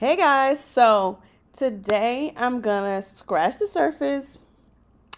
Hey 0.00 0.16
guys, 0.16 0.64
so 0.64 1.18
today 1.52 2.32
I'm 2.34 2.62
gonna 2.62 3.02
scratch 3.02 3.58
the 3.58 3.66
surface 3.66 4.38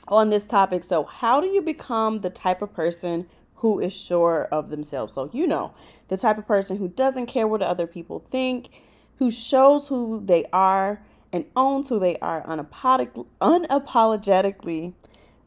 on 0.08 0.29
this 0.29 0.45
topic. 0.45 0.83
So, 0.83 1.05
how 1.05 1.41
do 1.41 1.47
you 1.47 1.62
become 1.62 2.21
the 2.21 2.30
type 2.30 2.62
of 2.62 2.74
person 2.74 3.29
who 3.54 3.79
is 3.79 3.92
sure 3.92 4.48
of 4.50 4.71
themselves? 4.71 5.12
So, 5.12 5.30
you 5.32 5.46
know, 5.46 5.72
the 6.08 6.16
type 6.16 6.37
of 6.37 6.48
person 6.48 6.79
who 6.79 6.88
doesn't 6.88 7.26
care 7.26 7.46
what 7.46 7.62
other 7.62 7.87
people 7.87 8.26
think, 8.32 8.71
who 9.18 9.30
shows 9.30 9.87
who 9.87 10.21
they 10.24 10.47
are 10.53 11.01
and 11.33 11.44
owns 11.54 11.88
who 11.88 12.01
they 12.01 12.19
are 12.19 12.44
unapologetically, 12.44 14.94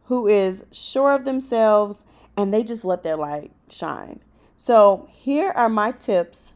who 0.06 0.28
is 0.28 0.64
sure 0.72 1.12
of 1.12 1.26
themselves 1.26 2.06
and 2.38 2.54
they 2.54 2.64
just 2.64 2.86
let 2.86 3.04
their 3.04 3.18
light 3.18 3.52
shine. 3.70 4.22
So, 4.56 5.10
here 5.12 5.50
are 5.50 5.68
my 5.68 5.92
tips 5.92 6.54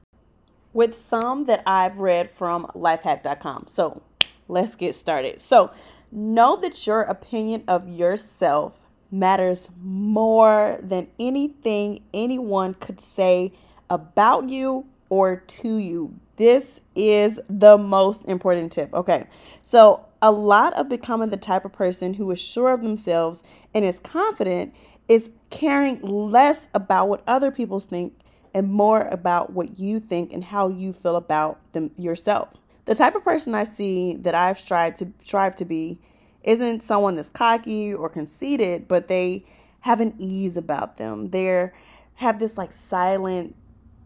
with 0.74 0.98
some 0.98 1.46
that 1.46 1.64
I've 1.66 1.98
read 1.98 2.30
from 2.32 2.66
lifehack.com. 2.76 3.68
So 3.72 4.02
let's 4.48 4.76
get 4.76 4.96
started. 4.96 5.42
So, 5.42 5.72
know 6.12 6.60
that 6.60 6.88
your 6.88 7.02
opinion 7.02 7.64
of 7.68 7.88
yourself 7.88 8.74
matters 9.12 9.70
more 9.82 10.80
than 10.82 11.08
anything 11.20 12.02
anyone 12.14 12.74
could 12.76 13.00
say 13.00 13.54
about 13.90 14.50
you 14.50 14.86
or 15.10 15.38
to 15.38 15.78
you. 15.78 16.14
This 16.38 16.82
is 16.96 17.40
the 17.50 17.78
most 17.78 18.26
important 18.26 18.72
tip. 18.72 18.94
Okay. 18.94 19.26
So, 19.64 20.06
a 20.22 20.32
lot 20.32 20.74
of 20.74 20.90
becoming 20.90 21.30
the 21.30 21.38
type 21.38 21.64
of 21.64 21.72
person 21.72 22.14
who 22.14 22.30
is 22.32 22.40
sure 22.40 22.74
of 22.74 22.82
themselves 22.82 23.42
and 23.74 23.86
is 23.86 24.00
confident 24.00 24.74
is 25.08 25.30
caring 25.50 26.02
less 26.02 26.68
about 26.74 27.08
what 27.08 27.24
other 27.26 27.52
people 27.52 27.80
think 27.80 28.14
and 28.60 28.68
more 28.68 29.08
about 29.08 29.54
what 29.54 29.80
you 29.80 30.02
think 30.02 30.34
and 30.34 30.44
how 30.44 30.68
you 30.68 30.92
feel 30.92 31.16
about 31.16 31.60
them 31.72 31.92
yourself. 31.98 32.50
The 32.86 32.94
type 32.94 33.16
of 33.16 33.24
person 33.24 33.56
I 33.56 33.64
see 33.64 34.16
that 34.18 34.36
I've 34.36 34.60
strived 34.60 34.98
to 34.98 35.08
strive 35.24 35.56
to 35.56 35.66
be 35.66 36.00
isn't 36.44 36.84
someone 36.84 37.16
that's 37.16 37.30
cocky 37.30 37.94
or 37.94 38.10
conceited, 38.10 38.88
but 38.88 39.08
they 39.08 39.46
have 39.82 40.02
an 40.02 40.14
ease 40.18 40.58
about 40.58 40.98
them. 40.98 41.30
They 41.30 41.72
have 42.16 42.40
this 42.40 42.58
like 42.58 42.74
silent 42.74 43.56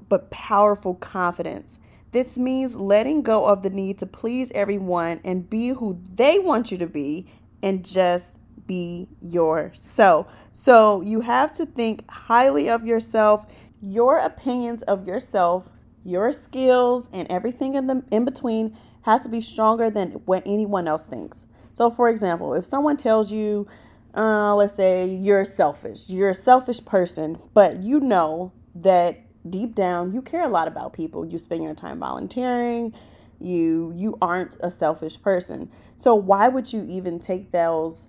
but 0.07 0.29
powerful 0.29 0.93
confidence. 0.93 1.79
This 2.11 2.37
means 2.37 2.75
letting 2.75 3.23
go 3.23 3.45
of 3.45 3.63
the 3.63 3.71
need 3.71 3.97
to 3.99 4.05
please 4.05 4.51
everyone 4.53 5.19
and 5.23 5.49
be 5.49 5.69
who 5.69 5.99
they 6.13 6.37
want 6.37 6.71
you 6.71 6.77
to 6.77 6.85
be 6.85 7.25
and 7.63 7.83
just 7.83 8.37
be 8.67 9.07
yourself. 9.19 10.27
So 10.51 11.01
you 11.01 11.21
have 11.21 11.51
to 11.53 11.65
think 11.65 12.07
highly 12.09 12.69
of 12.69 12.85
yourself 12.85 13.47
your 13.83 14.17
opinions 14.17 14.81
of 14.83 15.05
yourself, 15.05 15.65
your 16.05 16.31
skills, 16.31 17.09
and 17.11 17.27
everything 17.29 17.75
in 17.75 17.87
the 17.87 18.03
in 18.11 18.23
between 18.23 18.77
has 19.01 19.23
to 19.23 19.29
be 19.29 19.41
stronger 19.41 19.89
than 19.89 20.11
what 20.25 20.41
anyone 20.45 20.87
else 20.87 21.05
thinks. 21.05 21.45
So, 21.73 21.91
for 21.91 22.07
example, 22.07 22.53
if 22.53 22.65
someone 22.65 22.97
tells 22.97 23.31
you, 23.31 23.67
uh, 24.15 24.55
let's 24.55 24.73
say 24.73 25.07
you're 25.07 25.43
selfish, 25.43 26.09
you're 26.09 26.29
a 26.29 26.35
selfish 26.35 26.83
person, 26.85 27.39
but 27.53 27.77
you 27.81 27.99
know 27.99 28.53
that 28.75 29.19
deep 29.49 29.75
down 29.75 30.13
you 30.13 30.21
care 30.21 30.45
a 30.45 30.49
lot 30.49 30.67
about 30.67 30.93
people. 30.93 31.25
You 31.25 31.37
spend 31.37 31.63
your 31.63 31.73
time 31.73 31.99
volunteering. 31.99 32.93
You 33.39 33.91
you 33.95 34.17
aren't 34.21 34.55
a 34.61 34.71
selfish 34.71 35.21
person. 35.21 35.69
So 35.97 36.15
why 36.15 36.47
would 36.47 36.71
you 36.71 36.85
even 36.87 37.19
take 37.19 37.51
those 37.51 38.07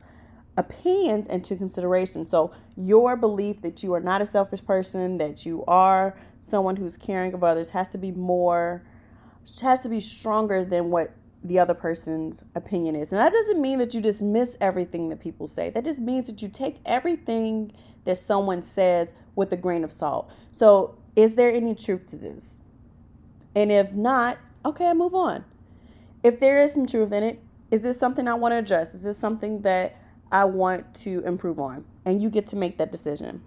opinions 0.56 1.27
into 1.27 1.56
consideration. 1.56 2.27
So, 2.27 2.52
your 2.77 3.16
belief 3.16 3.62
that 3.62 3.83
you 3.83 3.92
are 3.94 4.00
not 4.00 4.22
a 4.22 4.27
selfish 4.27 4.64
person, 4.64 5.19
that 5.19 5.44
you 5.44 5.64
are 5.66 6.16
someone 6.41 6.77
who's 6.77 6.97
caring 6.97 7.34
of 7.34 7.42
others, 7.42 7.70
has 7.70 7.88
to 7.91 7.98
be 7.98 8.12
more, 8.12 8.84
has 9.60 9.80
to 9.80 9.88
be 9.88 10.00
stronger 10.00 10.64
than 10.64 10.91
what 10.91 11.12
the 11.42 11.58
other 11.58 11.75
person's 11.75 12.42
opinion 12.55 12.97
is. 12.97 13.12
And 13.12 13.20
that 13.20 13.32
doesn't 13.32 13.60
mean 13.60 13.78
that 13.78 13.94
you 13.94 14.00
dismiss 14.00 14.56
everything 14.60 15.10
that 15.10 15.20
people 15.20 15.47
say, 15.47 15.70
that 15.70 15.84
just 15.84 15.98
means 15.98 16.27
that 16.27 16.41
you 16.41 16.48
take 16.48 16.78
everything 16.86 17.72
that 18.04 18.19
someone 18.19 18.62
says 18.62 19.12
with 19.34 19.53
a 19.53 19.56
grain 19.56 19.84
of 19.84 19.93
salt. 19.93 20.31
So, 20.53 20.98
is 21.16 21.34
there 21.34 21.53
any 21.53 21.75
truth 21.75 22.09
to 22.10 22.16
this? 22.16 22.59
And 23.54 23.70
if 23.70 23.93
not, 23.93 24.38
okay, 24.64 24.87
I 24.87 24.94
move 24.94 25.14
on. 25.14 25.44
If 26.22 26.41
there 26.41 26.60
is 26.60 26.72
some 26.72 26.87
truth 26.87 27.12
in 27.12 27.22
it, 27.22 27.41
is 27.70 27.82
this 27.82 27.98
something 27.98 28.26
I 28.26 28.34
want 28.34 28.53
to 28.53 28.56
address? 28.56 28.94
Is 28.94 29.03
this 29.03 29.19
something 29.19 29.62
that 29.62 29.97
I 30.34 30.45
want 30.45 30.93
to 30.97 31.22
improve 31.25 31.61
on. 31.61 31.84
And 32.05 32.21
you 32.21 32.28
get 32.28 32.47
to 32.49 32.56
make 32.56 32.77
that 32.78 32.91
decision. 32.91 33.41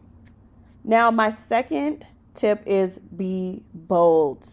Now, 0.85 1.11
my 1.11 1.29
second 1.29 2.07
tip 2.33 2.63
is 2.65 2.97
be 2.99 3.63
bold. 3.73 4.47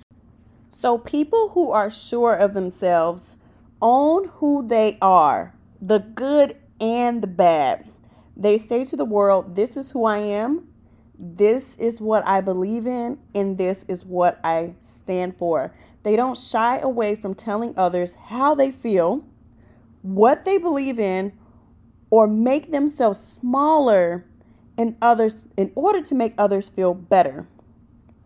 So, 0.72 0.98
people 0.98 1.50
who 1.50 1.70
are 1.70 1.90
sure 1.90 2.34
of 2.34 2.52
themselves 2.52 3.36
own 3.80 4.28
who 4.34 4.66
they 4.66 4.98
are, 5.00 5.54
the 5.80 6.00
good 6.00 6.56
and 6.80 7.22
the 7.22 7.28
bad. 7.28 7.88
They 8.36 8.58
say 8.58 8.84
to 8.86 8.96
the 8.96 9.04
world, 9.04 9.54
This 9.54 9.76
is 9.76 9.92
who 9.92 10.04
I 10.04 10.18
am, 10.18 10.66
this 11.16 11.76
is 11.76 12.00
what 12.00 12.26
I 12.26 12.40
believe 12.40 12.88
in, 12.88 13.18
and 13.32 13.56
this 13.56 13.84
is 13.86 14.04
what 14.04 14.40
I 14.42 14.74
stand 14.82 15.36
for. 15.36 15.72
They 16.02 16.16
don't 16.16 16.36
shy 16.36 16.78
away 16.78 17.14
from 17.14 17.36
telling 17.36 17.74
others 17.76 18.14
how 18.14 18.56
they 18.56 18.72
feel, 18.72 19.24
what 20.02 20.44
they 20.44 20.58
believe 20.58 20.98
in, 20.98 21.32
or 22.10 22.26
make 22.26 22.70
themselves 22.70 23.18
smaller 23.18 24.24
in 24.76 24.96
others 25.00 25.46
in 25.56 25.72
order 25.74 26.00
to 26.02 26.14
make 26.14 26.34
others 26.38 26.68
feel 26.68 26.94
better. 26.94 27.46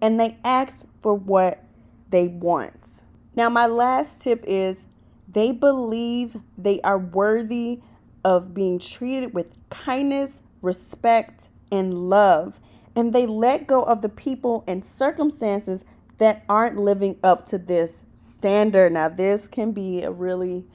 And 0.01 0.19
they 0.19 0.39
ask 0.45 0.87
for 1.03 1.15
what 1.15 1.65
they 2.11 2.29
want. 2.29 3.03
Now, 3.35 3.49
my 3.49 3.67
last 3.67 4.21
tip 4.21 4.45
is 4.47 4.87
they 5.31 5.53
believe 5.53 6.37
they 6.57 6.81
are 6.83 6.99
worthy 6.99 7.81
of 8.25 8.55
being 8.55 8.79
treated 8.79 9.35
with 9.35 9.47
kindness, 9.71 10.41
respect, 10.63 11.49
and 11.71 12.09
love. 12.09 12.61
And 12.97 13.13
they 13.13 13.27
let 13.27 13.67
go 13.67 13.83
of 13.83 14.03
the 14.03 14.09
people 14.09 14.65
and 14.67 14.85
circumstances 14.87 15.85
that 16.19 16.45
aren't 16.49 16.79
living 16.79 17.17
up 17.23 17.47
to 17.49 17.59
this 17.59 18.03
standard. 18.17 18.93
Now, 18.93 19.09
this 19.09 19.47
can 19.47 19.73
be 19.73 20.03
a 20.03 20.11
really 20.11 20.67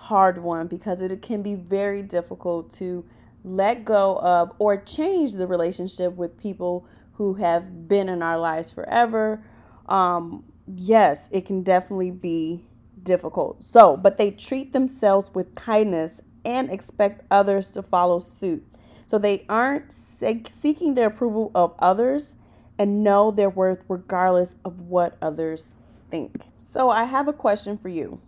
hard 0.00 0.42
one 0.42 0.66
because 0.66 1.02
it 1.02 1.20
can 1.20 1.42
be 1.42 1.54
very 1.54 2.02
difficult 2.02 2.72
to 2.72 3.04
let 3.44 3.84
go 3.84 4.18
of 4.18 4.52
or 4.58 4.76
change 4.76 5.34
the 5.34 5.46
relationship 5.46 6.16
with 6.16 6.36
people 6.38 6.86
who 7.12 7.34
have 7.34 7.86
been 7.86 8.08
in 8.08 8.22
our 8.22 8.38
lives 8.38 8.70
forever. 8.70 9.44
Um, 9.86 10.44
yes, 10.66 11.28
it 11.30 11.44
can 11.44 11.62
definitely 11.62 12.10
be 12.10 12.64
difficult. 13.02 13.62
So, 13.62 13.96
but 13.96 14.16
they 14.16 14.30
treat 14.30 14.72
themselves 14.72 15.30
with 15.34 15.54
kindness 15.54 16.20
and 16.46 16.70
expect 16.70 17.22
others 17.30 17.68
to 17.68 17.82
follow 17.82 18.20
suit. 18.20 18.66
So 19.06 19.18
they 19.18 19.44
aren't 19.48 19.92
seeking 19.92 20.94
the 20.94 21.06
approval 21.06 21.50
of 21.54 21.74
others 21.78 22.34
and 22.78 23.04
know 23.04 23.30
their 23.30 23.50
worth 23.50 23.80
regardless 23.88 24.54
of 24.64 24.80
what 24.80 25.18
others 25.20 25.72
think. 26.10 26.44
So, 26.56 26.88
I 26.88 27.04
have 27.04 27.28
a 27.28 27.32
question 27.32 27.76
for 27.76 27.90
you. 27.90 28.20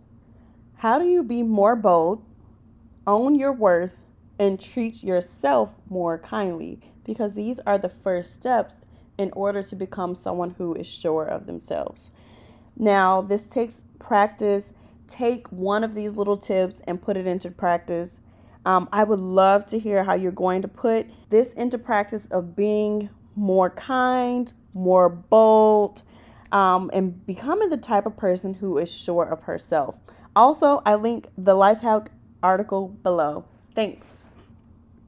How 0.83 0.99
do 0.99 1.05
you 1.05 1.23
be 1.23 1.43
more 1.43 1.77
bold, 1.77 2.25
own 3.07 3.35
your 3.35 3.53
worth, 3.53 3.95
and 4.37 4.59
treat 4.59 5.01
yourself 5.01 5.73
more 5.89 6.17
kindly? 6.17 6.81
Because 7.05 7.33
these 7.33 7.57
are 7.59 7.77
the 7.77 7.87
first 7.87 8.33
steps 8.33 8.83
in 9.17 9.31
order 9.31 9.63
to 9.63 9.77
become 9.77 10.13
someone 10.13 10.49
who 10.57 10.73
is 10.73 10.85
sure 10.85 11.23
of 11.23 11.45
themselves. 11.45 12.11
Now, 12.75 13.21
this 13.21 13.45
takes 13.45 13.85
practice. 13.97 14.73
Take 15.07 15.49
one 15.53 15.85
of 15.85 15.95
these 15.95 16.17
little 16.17 16.35
tips 16.35 16.81
and 16.85 17.01
put 17.01 17.15
it 17.15 17.27
into 17.27 17.49
practice. 17.49 18.19
Um, 18.65 18.89
I 18.91 19.05
would 19.05 19.21
love 19.21 19.65
to 19.67 19.79
hear 19.79 20.03
how 20.03 20.15
you're 20.15 20.33
going 20.33 20.63
to 20.63 20.67
put 20.67 21.07
this 21.29 21.53
into 21.53 21.77
practice 21.77 22.25
of 22.25 22.57
being 22.57 23.09
more 23.37 23.69
kind, 23.69 24.51
more 24.73 25.07
bold, 25.07 26.03
um, 26.51 26.91
and 26.91 27.25
becoming 27.25 27.69
the 27.69 27.77
type 27.77 28.05
of 28.05 28.17
person 28.17 28.53
who 28.53 28.77
is 28.79 28.91
sure 28.91 29.23
of 29.23 29.43
herself. 29.43 29.95
Also, 30.35 30.81
I 30.85 30.95
link 30.95 31.29
the 31.37 31.55
Lifehack 31.55 32.07
article 32.41 32.87
below. 32.87 33.45
Thanks. 33.75 34.25